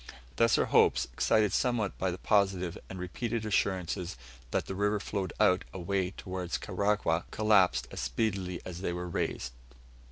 [0.37, 4.17] Thus our hopes, excited somewhat by the positive and repeated assurances
[4.49, 9.51] that the river flowed out away towards Karagwah, collapsed as speedily as they were raised.